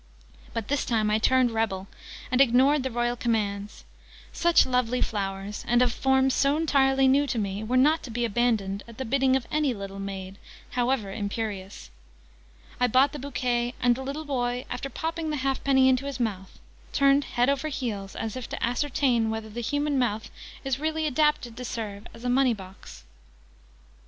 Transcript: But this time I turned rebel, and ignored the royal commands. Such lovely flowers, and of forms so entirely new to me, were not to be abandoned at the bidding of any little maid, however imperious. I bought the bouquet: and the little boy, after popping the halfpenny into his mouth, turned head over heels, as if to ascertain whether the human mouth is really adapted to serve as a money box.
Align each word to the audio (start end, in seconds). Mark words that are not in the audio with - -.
But 0.55 0.67
this 0.67 0.83
time 0.83 1.11
I 1.11 1.19
turned 1.19 1.51
rebel, 1.51 1.85
and 2.31 2.41
ignored 2.41 2.81
the 2.81 2.89
royal 2.89 3.15
commands. 3.15 3.85
Such 4.33 4.65
lovely 4.65 4.99
flowers, 4.99 5.63
and 5.67 5.79
of 5.83 5.93
forms 5.93 6.33
so 6.33 6.57
entirely 6.57 7.07
new 7.07 7.27
to 7.27 7.37
me, 7.37 7.63
were 7.63 7.77
not 7.77 8.01
to 8.01 8.09
be 8.09 8.25
abandoned 8.25 8.81
at 8.87 8.97
the 8.97 9.05
bidding 9.05 9.35
of 9.35 9.45
any 9.51 9.75
little 9.75 9.99
maid, 9.99 10.39
however 10.71 11.11
imperious. 11.11 11.91
I 12.79 12.87
bought 12.87 13.11
the 13.11 13.19
bouquet: 13.19 13.75
and 13.79 13.95
the 13.95 14.01
little 14.01 14.25
boy, 14.25 14.65
after 14.71 14.89
popping 14.89 15.29
the 15.29 15.35
halfpenny 15.37 15.87
into 15.87 16.07
his 16.07 16.19
mouth, 16.19 16.57
turned 16.93 17.23
head 17.25 17.47
over 17.47 17.67
heels, 17.67 18.15
as 18.15 18.35
if 18.35 18.49
to 18.49 18.63
ascertain 18.63 19.29
whether 19.29 19.49
the 19.51 19.61
human 19.61 19.99
mouth 19.99 20.31
is 20.63 20.79
really 20.79 21.05
adapted 21.05 21.55
to 21.55 21.63
serve 21.63 22.07
as 22.11 22.23
a 22.23 22.27
money 22.29 22.55
box. 22.55 23.03